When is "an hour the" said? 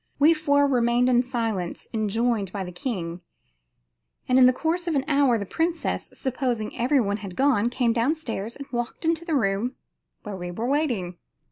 4.95-5.45